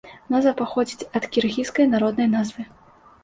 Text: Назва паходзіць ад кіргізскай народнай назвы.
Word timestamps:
Назва 0.35 0.53
паходзіць 0.61 1.07
ад 1.19 1.27
кіргізскай 1.37 1.89
народнай 1.93 2.29
назвы. 2.37 2.67